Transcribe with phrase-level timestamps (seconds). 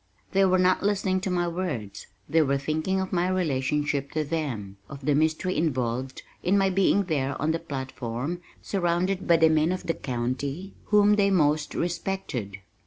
[0.31, 4.77] They were not listening to my words, they were thinking of my relationship to them,
[4.89, 9.71] of the mystery involved in my being there on the platform surrounded by the men
[9.71, 12.57] of the county whom they most respected.